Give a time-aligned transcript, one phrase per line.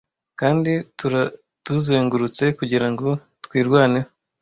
[0.39, 3.07] Kandi turaduzengurutse kugirango
[3.45, 4.09] twirwaneho